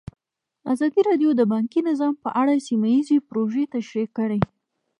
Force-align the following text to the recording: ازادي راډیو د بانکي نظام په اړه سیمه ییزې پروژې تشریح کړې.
ازادي 0.73 1.01
راډیو 1.09 1.29
د 1.35 1.41
بانکي 1.51 1.79
نظام 1.89 2.13
په 2.23 2.29
اړه 2.41 2.63
سیمه 2.67 2.87
ییزې 2.95 3.17
پروژې 3.29 3.63
تشریح 3.73 4.07
کړې. 4.17 4.39